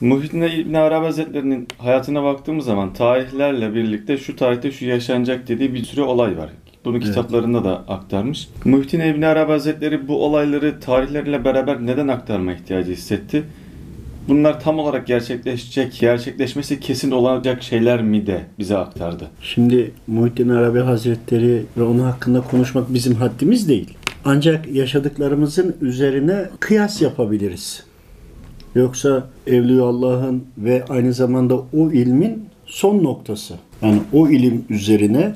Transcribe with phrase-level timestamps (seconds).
[0.00, 5.84] Muhittin İbn Arabi Hazretleri'nin hayatına baktığımız zaman tarihlerle birlikte şu tarihte şu yaşanacak dediği bir
[5.84, 6.50] sürü olay var.
[6.84, 7.06] Bunu Evet.
[7.06, 8.48] kitaplarında da aktarmış.
[8.64, 13.42] Muhittin İbn Arabi Hazretleri bu olayları tarihlerle beraber neden aktarma ihtiyacı hissetti?
[14.28, 19.30] Bunlar tam olarak gerçekleşecek, gerçekleşmesi kesin olacak şeyler mi de bize aktardı?
[19.42, 23.94] Şimdi Muhittin Arabi Hazretleri ve onun hakkında konuşmak bizim haddimiz değil.
[24.24, 27.89] Ancak yaşadıklarımızın üzerine kıyas yapabiliriz.
[28.74, 33.54] Yoksa Evliya Allah'ın ve aynı zamanda o ilmin son noktası.
[33.82, 35.34] Yani o ilim üzerine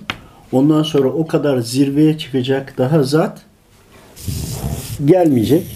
[0.53, 3.43] ondan sonra o kadar zirveye çıkacak daha zat
[5.05, 5.67] gelmeyecek.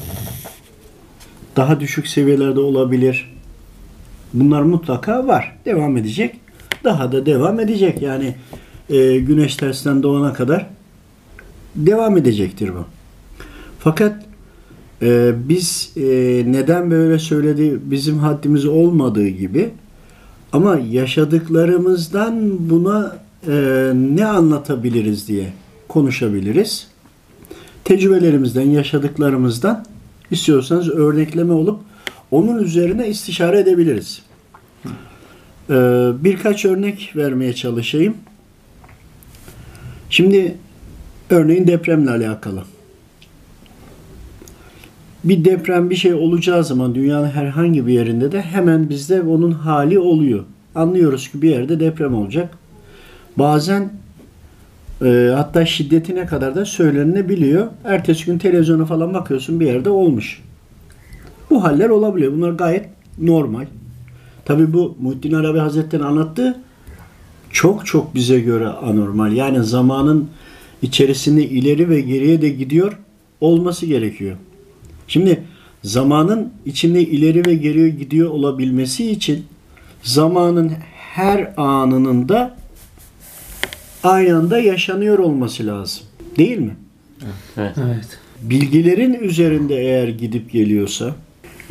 [1.56, 3.34] Daha düşük seviyelerde olabilir.
[4.34, 5.56] Bunlar mutlaka var.
[5.64, 6.36] Devam edecek.
[6.84, 8.02] Daha da devam edecek.
[8.02, 8.34] Yani
[8.90, 10.66] e, güneş tersten doğana kadar
[11.76, 12.84] devam edecektir bu.
[13.78, 14.27] Fakat
[15.02, 16.02] e, biz e,
[16.46, 19.70] neden böyle söyledi bizim haddimiz olmadığı gibi
[20.52, 23.16] ama yaşadıklarımızdan buna
[23.48, 23.52] e,
[23.94, 25.52] ne anlatabiliriz diye
[25.88, 26.88] konuşabiliriz.
[27.84, 29.84] Tecrübelerimizden, yaşadıklarımızdan
[30.30, 31.80] istiyorsanız örnekleme olup
[32.30, 34.22] onun üzerine istişare edebiliriz.
[35.70, 35.74] Ee,
[36.20, 38.14] birkaç örnek vermeye çalışayım.
[40.10, 40.54] Şimdi
[41.30, 42.64] örneğin depremle alakalı.
[45.24, 49.98] Bir deprem bir şey olacağı zaman dünyanın herhangi bir yerinde de hemen bizde onun hali
[49.98, 50.44] oluyor.
[50.74, 52.58] Anlıyoruz ki bir yerde deprem olacak.
[53.36, 53.92] Bazen
[55.04, 57.66] e, hatta şiddetine kadar da söylenebiliyor.
[57.84, 60.42] Ertesi gün televizyona falan bakıyorsun bir yerde olmuş.
[61.50, 62.32] Bu haller olabiliyor.
[62.32, 63.66] Bunlar gayet normal.
[64.44, 66.60] Tabi bu Muhittin Arabi Hazretleri'nin anlattığı
[67.50, 69.32] çok çok bize göre anormal.
[69.32, 70.28] Yani zamanın
[70.82, 72.98] içerisinde ileri ve geriye de gidiyor
[73.40, 74.36] olması gerekiyor.
[75.08, 75.42] Şimdi
[75.82, 79.44] zamanın içinde ileri ve geriye gidiyor olabilmesi için
[80.02, 82.56] zamanın her anının da
[84.02, 86.02] aynı anda yaşanıyor olması lazım.
[86.38, 86.76] Değil mi?
[87.56, 87.72] Evet.
[87.76, 88.18] Evet.
[88.42, 91.14] bilgilerin üzerinde eğer gidip geliyorsa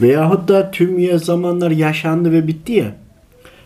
[0.01, 2.95] veyahut da tüm ya zamanlar yaşandı ve bitti ya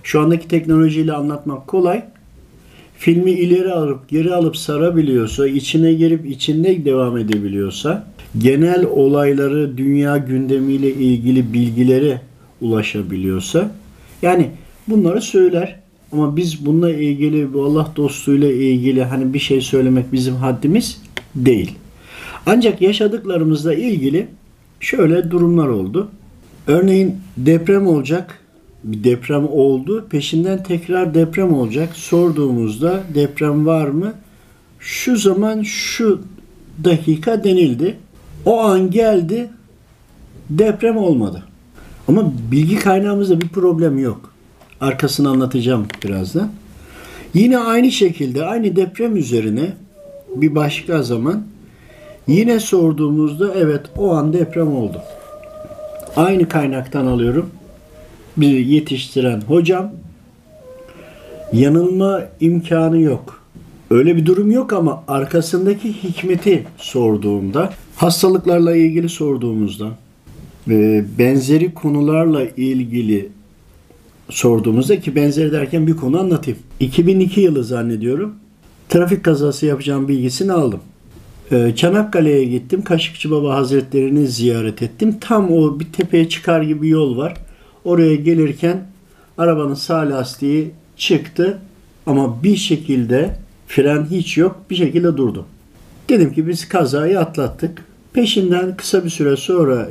[0.03, 2.03] şu andaki teknolojiyle anlatmak kolay.
[2.97, 8.07] Filmi ileri alıp geri alıp sarabiliyorsa, içine girip içinde devam edebiliyorsa,
[8.37, 12.21] genel olayları, dünya gündemiyle ilgili bilgilere
[12.61, 13.71] ulaşabiliyorsa,
[14.21, 14.49] yani
[14.87, 15.79] bunları söyler.
[16.11, 21.01] Ama biz bununla ilgili, bu Allah dostluğuyla ilgili hani bir şey söylemek bizim haddimiz
[21.35, 21.75] değil.
[22.45, 24.27] Ancak yaşadıklarımızla ilgili
[24.79, 26.09] şöyle durumlar oldu.
[26.67, 28.37] Örneğin deprem olacak.
[28.83, 30.07] Bir deprem oldu.
[30.09, 31.89] Peşinden tekrar deprem olacak.
[31.93, 34.13] Sorduğumuzda deprem var mı?
[34.79, 36.21] Şu zaman şu
[36.83, 37.97] dakika denildi.
[38.45, 39.49] O an geldi.
[40.49, 41.43] Deprem olmadı.
[42.07, 44.33] Ama bilgi kaynağımızda bir problem yok.
[44.81, 46.51] Arkasını anlatacağım birazdan.
[47.33, 49.73] Yine aynı şekilde aynı deprem üzerine
[50.35, 51.43] bir başka zaman
[52.27, 55.01] Yine sorduğumuzda evet o an deprem oldu.
[56.15, 57.49] Aynı kaynaktan alıyorum.
[58.37, 59.91] Bizi yetiştiren hocam
[61.53, 63.40] yanılma imkanı yok.
[63.91, 69.89] Öyle bir durum yok ama arkasındaki hikmeti sorduğumda, hastalıklarla ilgili sorduğumuzda,
[70.69, 73.29] e, benzeri konularla ilgili
[74.29, 76.59] sorduğumuzda ki benzeri derken bir konu anlatayım.
[76.79, 78.35] 2002 yılı zannediyorum.
[78.89, 80.79] Trafik kazası yapacağım bilgisini aldım.
[81.51, 82.81] Ee, Çanakkale'ye gittim.
[82.83, 85.17] Kaşıkçı Baba Hazretlerini ziyaret ettim.
[85.21, 87.33] Tam o bir tepeye çıkar gibi yol var.
[87.85, 88.87] Oraya gelirken
[89.37, 91.59] arabanın sağ lastiği çıktı
[92.05, 93.40] ama bir şekilde
[93.71, 94.61] fren hiç yok.
[94.69, 95.45] Bir şekilde durdu.
[96.09, 97.85] Dedim ki biz kazayı atlattık.
[98.13, 99.87] Peşinden kısa bir süre sonra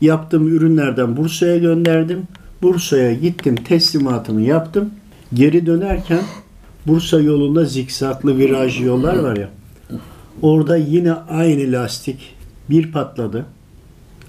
[0.00, 2.22] yaptığım ürünlerden Bursa'ya gönderdim.
[2.62, 4.90] Bursa'ya gittim teslimatımı yaptım.
[5.34, 6.20] Geri dönerken
[6.86, 9.48] Bursa yolunda zikzaklı viraj yollar var ya.
[10.42, 12.34] Orada yine aynı lastik
[12.70, 13.46] bir patladı.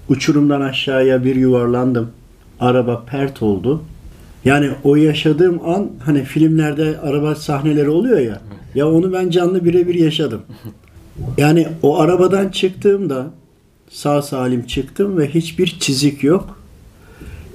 [0.08, 2.10] Uçurumdan aşağıya bir yuvarlandım.
[2.60, 3.82] Araba pert oldu.
[4.44, 8.40] Yani o yaşadığım an hani filmlerde araba sahneleri oluyor ya.
[8.74, 10.42] Ya onu ben canlı birebir yaşadım.
[11.38, 13.30] Yani o arabadan çıktığımda
[13.90, 16.58] sağ salim çıktım ve hiçbir çizik yok.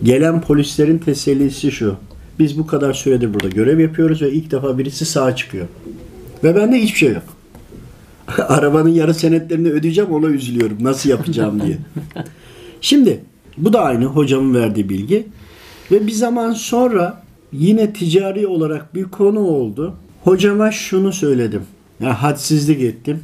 [0.03, 1.95] Gelen polislerin tesellisi şu.
[2.39, 5.67] Biz bu kadar süredir burada görev yapıyoruz ve ilk defa birisi sağa çıkıyor.
[6.43, 7.23] Ve bende hiçbir şey yok.
[8.47, 10.77] Arabanın yarı senetlerini ödeyeceğim ona üzülüyorum.
[10.81, 11.77] Nasıl yapacağım diye.
[12.81, 13.19] Şimdi
[13.57, 15.27] bu da aynı hocamın verdiği bilgi.
[15.91, 17.23] Ve bir zaman sonra
[17.53, 19.95] yine ticari olarak bir konu oldu.
[20.25, 21.61] Hocama şunu söyledim.
[21.99, 23.19] Ya hadsizlik ettim.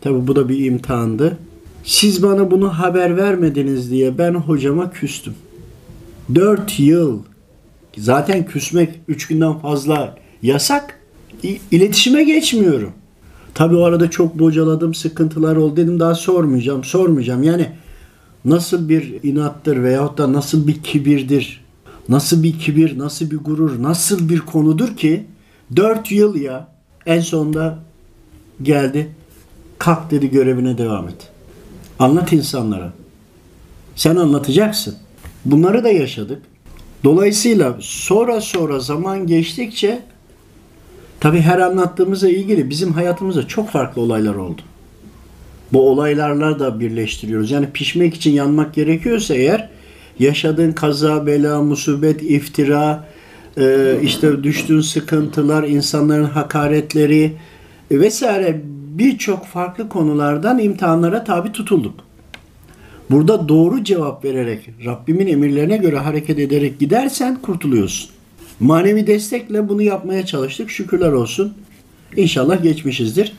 [0.00, 1.38] Tabi bu da bir imtihandı.
[1.84, 5.34] Siz bana bunu haber vermediniz diye ben hocama küstüm.
[6.34, 7.22] 4 yıl
[7.98, 11.00] zaten küsmek 3 günden fazla yasak.
[11.70, 12.92] İletişime geçmiyorum.
[13.54, 17.42] Tabii o arada çok bocaladım, sıkıntılar oldu dedim daha sormayacağım, sormayacağım.
[17.42, 17.66] Yani
[18.44, 21.64] nasıl bir inattır veyahut da nasıl bir kibirdir,
[22.08, 25.26] nasıl bir kibir, nasıl bir gurur, nasıl bir konudur ki
[25.76, 26.68] 4 yıl ya
[27.06, 27.78] en sonunda
[28.62, 29.10] geldi.
[29.78, 31.28] Kalk dedi görevine devam et.
[31.98, 32.92] Anlat insanlara.
[33.96, 34.96] Sen anlatacaksın.
[35.44, 36.42] Bunları da yaşadık.
[37.04, 40.02] Dolayısıyla sonra sonra zaman geçtikçe
[41.20, 44.62] tabii her anlattığımızla ilgili bizim hayatımızda çok farklı olaylar oldu.
[45.72, 47.50] Bu olaylarla da birleştiriyoruz.
[47.50, 49.68] Yani pişmek için yanmak gerekiyorsa eğer
[50.18, 53.08] yaşadığın kaza, bela, musibet, iftira,
[53.56, 57.32] e, işte düştüğün sıkıntılar, insanların hakaretleri
[57.90, 58.60] vesaire
[58.98, 61.94] birçok farklı konulardan imtihanlara tabi tutulduk.
[63.10, 68.10] Burada doğru cevap vererek, Rabbimin emirlerine göre hareket ederek gidersen kurtuluyorsun.
[68.60, 70.70] Manevi destekle bunu yapmaya çalıştık.
[70.70, 71.54] Şükürler olsun.
[72.16, 73.32] İnşallah geçmişizdir.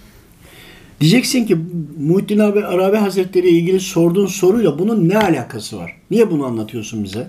[1.02, 1.58] Diyeceksin ki
[2.00, 5.98] Muhittin abi Arabi Hazretleri ile ilgili sorduğun soruyla bunun ne alakası var?
[6.12, 7.28] Niye bunu anlatıyorsun bize?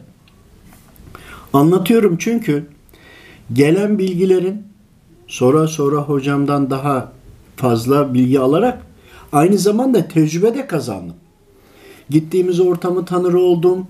[1.52, 2.64] Anlatıyorum çünkü
[3.52, 4.62] gelen bilgilerin
[5.26, 7.12] sonra sonra hocamdan daha
[7.56, 8.82] fazla bilgi alarak
[9.32, 11.16] aynı zamanda tecrübe de kazandım.
[12.10, 13.86] Gittiğimiz ortamı tanır oldum.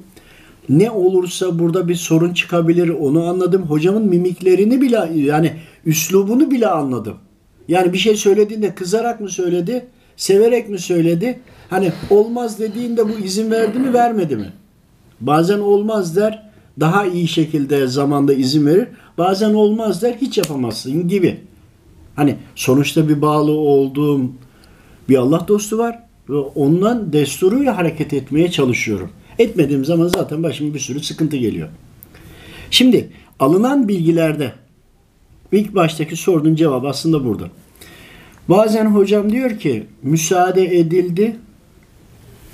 [0.68, 3.62] Ne olursa burada bir sorun çıkabilir onu anladım.
[3.62, 5.52] Hocamın mimiklerini bile yani
[5.86, 7.16] üslubunu bile anladım.
[7.68, 9.86] Yani bir şey söylediğinde kızarak mı söyledi,
[10.16, 11.40] severek mi söyledi?
[11.70, 14.52] Hani olmaz dediğinde bu izin verdi mi, vermedi mi?
[15.20, 18.88] Bazen olmaz der, daha iyi şekilde zamanda izin verir.
[19.18, 21.40] Bazen olmaz der, hiç yapamazsın gibi.
[22.16, 24.20] Hani sonuçta bir bağlı olduğum
[25.08, 25.98] bir Allah dostu var
[26.28, 29.10] ve ondan desturuyla hareket etmeye çalışıyorum.
[29.38, 31.68] Etmediğim zaman zaten başıma bir sürü sıkıntı geliyor.
[32.70, 34.52] Şimdi alınan bilgilerde
[35.52, 37.48] ilk baştaki sorduğun cevap aslında burada.
[38.48, 41.36] Bazen hocam diyor ki müsaade edildi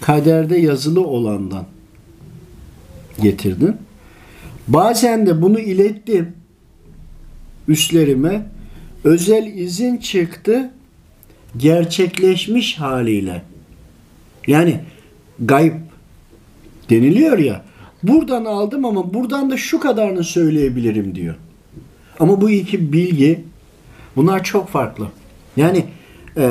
[0.00, 1.64] kaderde yazılı olandan
[3.22, 3.76] getirdin.
[4.68, 6.32] Bazen de bunu ilettim
[7.68, 8.46] üstlerime.
[9.04, 10.70] Özel izin çıktı
[11.56, 13.42] gerçekleşmiş haliyle.
[14.46, 14.80] Yani
[15.40, 15.72] gayb
[16.90, 17.64] deniliyor ya.
[18.02, 21.34] Buradan aldım ama buradan da şu kadarını söyleyebilirim diyor.
[22.20, 23.44] Ama bu iki bilgi
[24.16, 25.08] bunlar çok farklı.
[25.56, 25.84] Yani
[26.36, 26.44] e,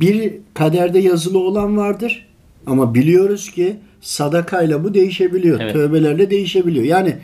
[0.00, 2.26] bir kaderde yazılı olan vardır
[2.66, 5.60] ama biliyoruz ki sadakayla bu değişebiliyor.
[5.60, 5.72] Evet.
[5.72, 6.84] Tövbelerle değişebiliyor.
[6.84, 7.16] Yani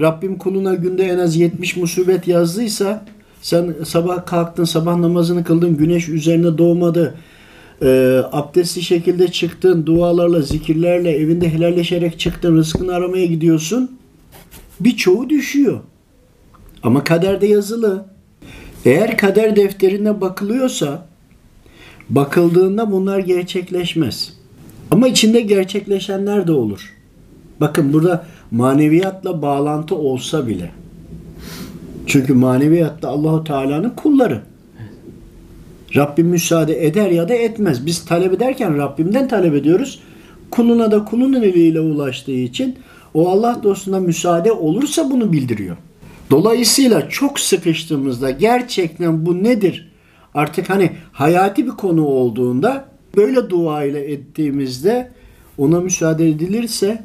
[0.00, 3.04] Rabbim kuluna günde en az 70 musibet yazdıysa
[3.42, 7.14] sen sabah kalktın, sabah namazını kıldın, güneş üzerine doğmadı.
[7.82, 13.98] E, abdestli şekilde çıktın, dualarla, zikirlerle, evinde helalleşerek çıktın, rızkını aramaya gidiyorsun.
[14.80, 15.80] Birçoğu düşüyor.
[16.82, 18.06] Ama kaderde yazılı.
[18.84, 21.06] Eğer kader defterine bakılıyorsa
[22.08, 24.32] bakıldığında bunlar gerçekleşmez.
[24.90, 26.95] Ama içinde gerçekleşenler de olur.
[27.60, 30.70] Bakın burada maneviyatla bağlantı olsa bile.
[32.06, 34.40] Çünkü maneviyatta Allahu Teala'nın kulları.
[35.96, 37.86] Rabbim müsaade eder ya da etmez.
[37.86, 40.00] Biz talep ederken Rabbimden talep ediyoruz.
[40.50, 42.76] Kuluna da kulunun eliyle ulaştığı için
[43.14, 45.76] o Allah dostuna müsaade olursa bunu bildiriyor.
[46.30, 49.88] Dolayısıyla çok sıkıştığımızda gerçekten bu nedir?
[50.34, 52.84] Artık hani hayati bir konu olduğunda
[53.16, 55.10] böyle dua ile ettiğimizde
[55.58, 57.04] ona müsaade edilirse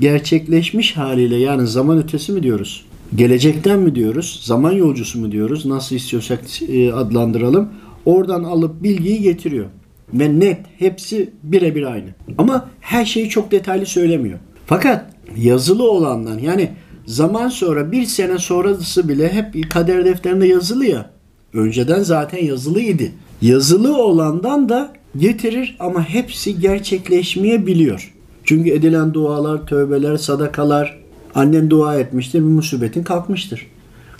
[0.00, 2.84] gerçekleşmiş haliyle yani zaman ötesi mi diyoruz?
[3.14, 4.40] Gelecekten mi diyoruz?
[4.42, 5.66] Zaman yolcusu mu diyoruz?
[5.66, 7.68] Nasıl istiyorsak e, adlandıralım.
[8.04, 9.66] Oradan alıp bilgiyi getiriyor.
[10.12, 12.08] Ve net hepsi birebir aynı.
[12.38, 14.38] Ama her şeyi çok detaylı söylemiyor.
[14.66, 16.70] Fakat yazılı olandan yani
[17.06, 21.10] zaman sonra bir sene sonrası bile hep kader defterinde yazılı ya.
[21.52, 23.04] Önceden zaten yazılıydı.
[23.42, 28.14] Yazılı olandan da getirir ama hepsi gerçekleşmeyebiliyor.
[28.48, 30.98] Çünkü edilen dualar, tövbeler, sadakalar,
[31.34, 33.66] annen dua etmiştir, bir musibetin kalkmıştır.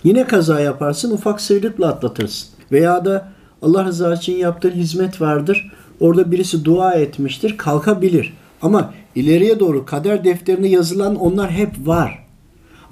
[0.04, 2.49] Yine kaza yaparsın, ufak sıyrıkla atlatırsın.
[2.73, 3.32] Veya da
[3.62, 5.73] Allah rızası için yaptığın hizmet vardır.
[6.00, 8.35] Orada birisi dua etmiştir, kalkabilir.
[8.62, 12.25] Ama ileriye doğru kader defterine yazılan onlar hep var.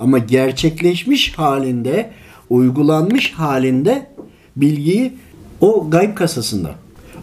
[0.00, 2.10] Ama gerçekleşmiş halinde,
[2.50, 4.06] uygulanmış halinde
[4.56, 5.12] bilgiyi
[5.60, 6.70] o gayb kasasında.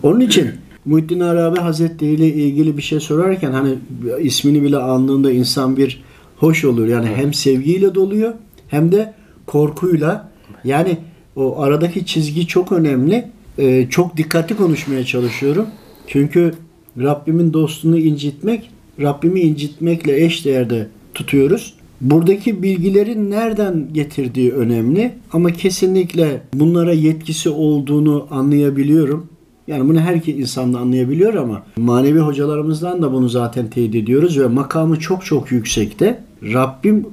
[0.04, 0.52] Onun için
[0.86, 3.76] Muhittin Arabi Hazretleri ile ilgili bir şey sorarken hani
[4.22, 6.04] ismini bile andığında insan bir
[6.38, 6.88] hoş olur.
[6.88, 8.34] Yani hem sevgiyle doluyor
[8.68, 9.14] hem de
[9.46, 10.32] korkuyla.
[10.64, 10.98] Yani
[11.36, 13.26] o aradaki çizgi çok önemli.
[13.60, 15.66] Ee, çok dikkatli konuşmaya çalışıyorum.
[16.08, 16.54] Çünkü
[16.98, 18.70] Rabbimin dostunu incitmek,
[19.02, 21.74] Rabbimi incitmekle eş değerde tutuyoruz.
[22.02, 29.28] Buradaki bilgilerin nereden getirdiği önemli ama kesinlikle bunlara yetkisi olduğunu anlayabiliyorum.
[29.68, 34.48] Yani bunu her insan da anlayabiliyor ama manevi hocalarımızdan da bunu zaten teyit ediyoruz ve
[34.48, 36.24] makamı çok çok yüksekte.
[36.44, 37.06] Rabbim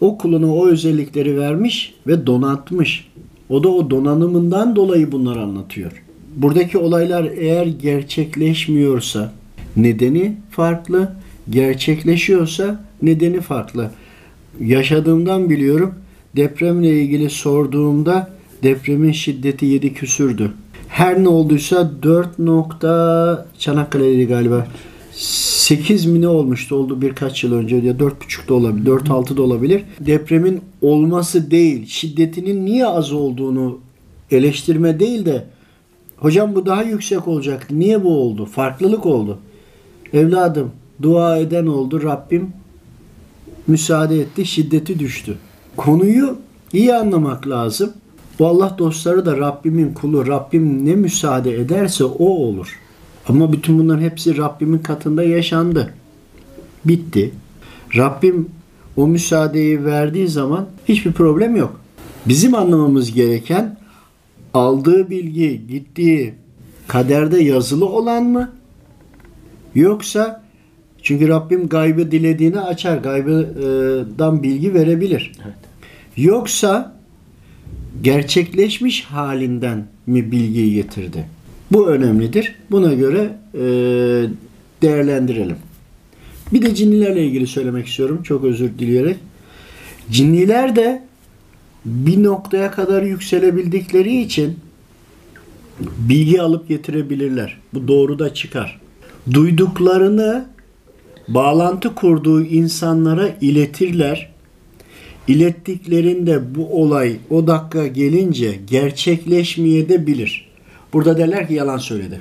[0.00, 3.08] o kuluna o özellikleri vermiş ve donatmış.
[3.48, 5.92] O da o donanımından dolayı bunları anlatıyor.
[6.36, 9.32] Buradaki olaylar eğer gerçekleşmiyorsa
[9.76, 11.12] nedeni farklı,
[11.50, 13.90] gerçekleşiyorsa nedeni farklı.
[14.60, 15.94] Yaşadığımdan biliyorum.
[16.36, 18.30] Depremle ilgili sorduğumda
[18.62, 20.52] depremin şiddeti 7 küsürdü.
[20.96, 24.66] Her ne olduysa 4 nokta Çanakkale'ydi galiba.
[25.12, 29.84] 8 mi ne olmuştu oldu birkaç yıl önce ya 4.5 da olabilir 4.6 da olabilir.
[30.00, 33.78] Depremin olması değil şiddetinin niye az olduğunu
[34.30, 35.44] eleştirme değil de
[36.16, 37.78] hocam bu daha yüksek olacaktı.
[37.78, 38.44] Niye bu oldu?
[38.44, 39.38] Farklılık oldu.
[40.12, 40.70] Evladım
[41.02, 42.52] dua eden oldu Rabbim
[43.66, 45.36] müsaade etti şiddeti düştü.
[45.76, 46.38] Konuyu
[46.72, 47.92] iyi anlamak lazım.
[48.38, 50.26] Bu Allah dostları da Rabbimin kulu.
[50.26, 52.80] Rabbim ne müsaade ederse o olur.
[53.28, 55.94] Ama bütün bunların hepsi Rabbimin katında yaşandı.
[56.84, 57.32] Bitti.
[57.96, 58.48] Rabbim
[58.96, 61.80] o müsaadeyi verdiği zaman hiçbir problem yok.
[62.26, 63.76] Bizim anlamamız gereken
[64.54, 66.34] aldığı bilgi gittiği
[66.88, 68.52] kaderde yazılı olan mı?
[69.74, 70.42] Yoksa
[71.02, 72.96] çünkü Rabbim gaybı dilediğini açar.
[72.96, 75.32] Gaybıdan bilgi verebilir.
[75.44, 75.54] Evet.
[76.16, 76.95] Yoksa
[78.06, 81.26] gerçekleşmiş halinden mi bilgiyi getirdi?
[81.72, 82.54] Bu önemlidir.
[82.70, 83.60] Buna göre e,
[84.82, 85.56] değerlendirelim.
[86.52, 88.22] Bir de cinnilerle ilgili söylemek istiyorum.
[88.22, 89.16] Çok özür dileyerek.
[90.10, 91.02] Cinniler de
[91.84, 94.58] bir noktaya kadar yükselebildikleri için
[95.80, 97.58] bilgi alıp getirebilirler.
[97.74, 98.80] Bu doğru da çıkar.
[99.32, 100.46] Duyduklarını
[101.28, 104.30] bağlantı kurduğu insanlara iletirler.
[105.28, 110.48] İlettiklerinde bu olay o dakika gelince gerçekleşmeye de bilir.
[110.92, 112.20] Burada derler ki yalan söyledi.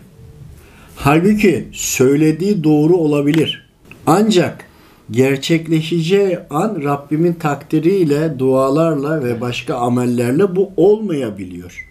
[0.96, 3.68] Halbuki söylediği doğru olabilir.
[4.06, 4.66] Ancak
[5.12, 11.90] gerçekleşeceği an Rabbimin takdiriyle, dualarla ve başka amellerle bu olmayabiliyor.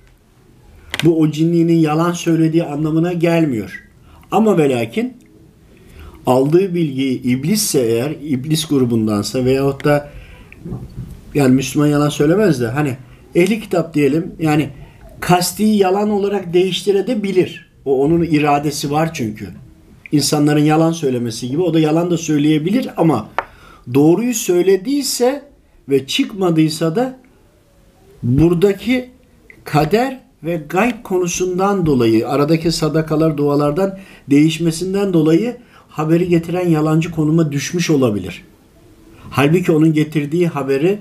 [1.04, 3.84] Bu o cinliğinin yalan söylediği anlamına gelmiyor.
[4.30, 5.16] Ama ve lakin
[6.26, 10.10] aldığı bilgiyi iblisse eğer, iblis grubundansa veyahut da
[11.34, 12.96] yani Müslüman yalan söylemez de hani
[13.34, 14.70] ehli kitap diyelim yani
[15.20, 17.70] kasti yalan olarak değiştirebilir.
[17.84, 19.48] O onun iradesi var çünkü.
[20.12, 23.28] İnsanların yalan söylemesi gibi o da yalan da söyleyebilir ama
[23.94, 25.42] doğruyu söylediyse
[25.88, 27.18] ve çıkmadıysa da
[28.22, 29.10] buradaki
[29.64, 33.98] kader ve gayb konusundan dolayı aradaki sadakalar dualardan
[34.30, 35.56] değişmesinden dolayı
[35.88, 38.44] haberi getiren yalancı konuma düşmüş olabilir.
[39.30, 40.98] Halbuki onun getirdiği haberi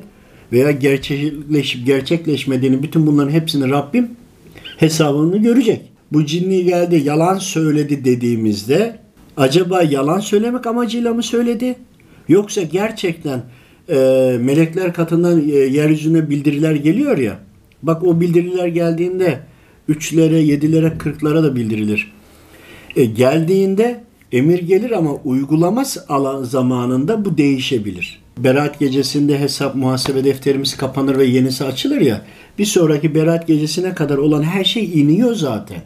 [0.53, 4.11] veya gerçekleşip gerçekleşmediğini bütün bunların hepsini Rabbim
[4.77, 5.81] hesabını görecek.
[6.11, 8.99] Bu cinni geldi yalan söyledi dediğimizde
[9.37, 11.75] acaba yalan söylemek amacıyla mı söyledi?
[12.27, 13.43] Yoksa gerçekten
[13.89, 13.95] e,
[14.41, 17.39] melekler katından e, yeryüzüne bildiriler geliyor ya.
[17.83, 19.39] Bak o bildiriler geldiğinde
[19.87, 22.13] üçlere, yedilere, kırklara da bildirilir.
[22.95, 28.22] E, geldiğinde emir gelir ama uygulaması alan zamanında bu değişebilir.
[28.37, 32.21] Berat gecesinde hesap muhasebe defterimiz kapanır ve yenisi açılır ya.
[32.59, 35.81] Bir sonraki Berat gecesine kadar olan her şey iniyor zaten.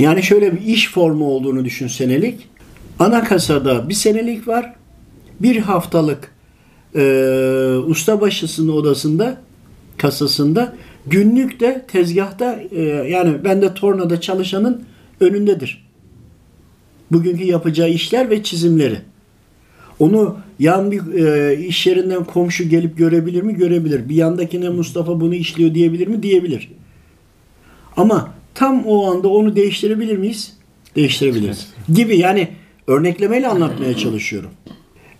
[0.00, 2.48] Yani şöyle bir iş formu olduğunu düşün senelik.
[2.98, 4.74] Ana kasada bir senelik var.
[5.40, 6.32] Bir haftalık
[6.94, 7.02] e,
[7.86, 9.40] ustabaşısının odasında
[9.96, 10.74] kasasında
[11.06, 14.84] günlük de tezgahta e, yani bende tornada çalışanın
[15.20, 15.88] önündedir.
[17.12, 18.98] Bugünkü yapacağı işler ve çizimleri.
[19.98, 23.54] Onu yan bir e, iş yerinden komşu gelip görebilir mi?
[23.54, 24.08] Görebilir.
[24.08, 26.22] Bir yandakine Mustafa bunu işliyor diyebilir mi?
[26.22, 26.70] Diyebilir.
[27.96, 30.52] Ama tam o anda onu değiştirebilir miyiz?
[30.96, 31.68] Değiştirebiliriz.
[31.94, 32.48] Gibi yani
[32.86, 34.50] örneklemeyle anlatmaya çalışıyorum.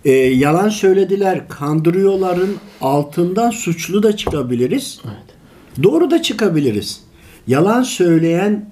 [0.05, 5.01] E, yalan söylediler, kandırıyorların altından suçlu da çıkabiliriz.
[5.05, 5.83] Evet.
[5.83, 7.03] Doğru da çıkabiliriz.
[7.47, 8.69] Yalan söyleyen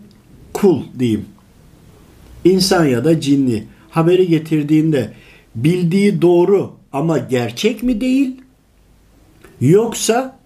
[0.53, 1.25] kul diyeyim.
[2.43, 5.13] İnsan ya da cinli haberi getirdiğinde
[5.57, 8.35] bildiği doğru ama gerçek mi değil?
[9.61, 10.39] Yoksa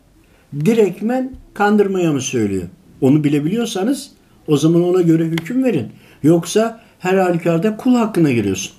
[0.65, 2.63] direktmen kandırmaya mı söylüyor?
[3.01, 4.11] Onu bilebiliyorsanız
[4.47, 5.87] o zaman ona göre hüküm verin.
[6.23, 8.71] Yoksa her halükarda kul hakkına giriyorsun.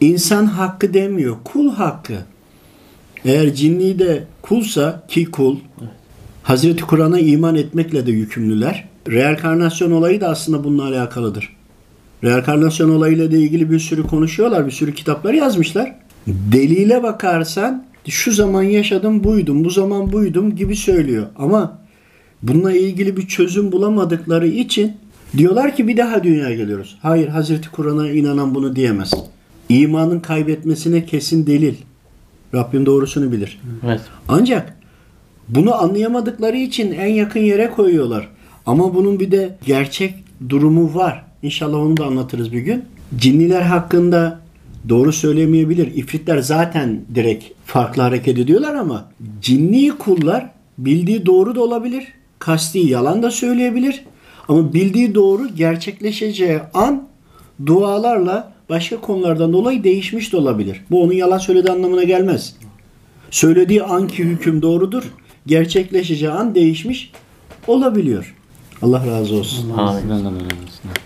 [0.00, 1.36] İnsan hakkı demiyor.
[1.44, 2.14] Kul hakkı.
[3.24, 5.56] Eğer cinni de kulsa ki kul
[6.42, 8.88] Hazreti Kur'an'a iman etmekle de yükümlüler.
[9.08, 11.56] Reenkarnasyon olayı da aslında bununla alakalıdır.
[12.24, 14.66] Reenkarnasyon olayıyla da ilgili bir sürü konuşuyorlar.
[14.66, 15.94] Bir sürü kitaplar yazmışlar.
[16.26, 21.26] Delile bakarsan şu zaman yaşadım buydum, bu zaman buydum gibi söylüyor.
[21.36, 21.78] Ama
[22.42, 24.96] bununla ilgili bir çözüm bulamadıkları için
[25.36, 26.98] diyorlar ki bir daha dünyaya geliyoruz.
[27.02, 29.14] Hayır Hazreti Kur'an'a inanan bunu diyemez.
[29.68, 31.74] İmanın kaybetmesine kesin delil.
[32.54, 33.60] Rabbim doğrusunu bilir.
[33.86, 34.00] Evet.
[34.28, 34.76] Ancak
[35.48, 38.28] bunu anlayamadıkları için en yakın yere koyuyorlar.
[38.66, 40.14] Ama bunun bir de gerçek
[40.48, 41.24] durumu var.
[41.42, 42.84] İnşallah onu da anlatırız bir gün.
[43.16, 44.40] Cinniler hakkında
[44.88, 45.94] doğru söylemeyebilir.
[45.94, 49.10] İfritler zaten direkt farklı hareket ediyorlar ama
[49.42, 52.04] cinni kullar bildiği doğru da olabilir.
[52.38, 54.04] Kasti yalan da söyleyebilir.
[54.48, 57.08] Ama bildiği doğru gerçekleşeceği an
[57.66, 60.80] dualarla başka konulardan dolayı değişmiş de olabilir.
[60.90, 62.56] Bu onun yalan söylediği anlamına gelmez.
[63.30, 65.02] Söylediği anki hüküm doğrudur.
[65.46, 67.12] Gerçekleşeceği an değişmiş
[67.66, 68.34] olabiliyor.
[68.82, 69.68] Allah razı olsun.
[69.68, 70.90] De öyle olsun.